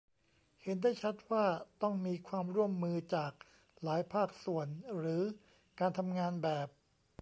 [0.63, 1.45] เห็นได้ชัดว่า
[1.81, 3.31] ต้องมีความร่วมมือจาก
[3.83, 5.21] หลายภาคส่วนหรือ
[5.79, 6.67] การทำงานแบบ